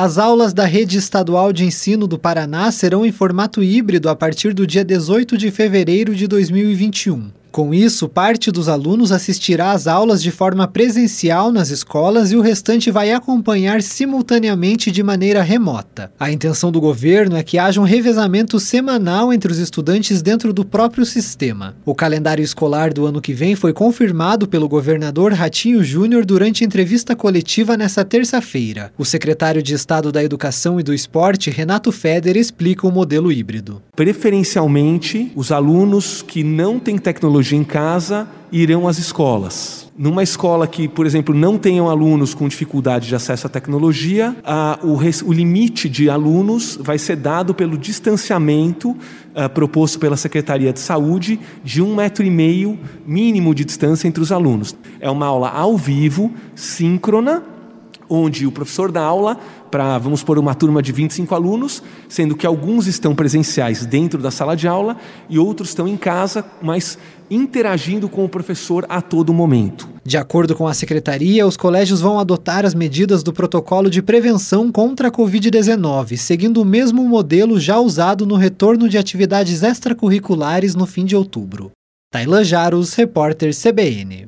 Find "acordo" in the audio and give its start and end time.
70.16-70.54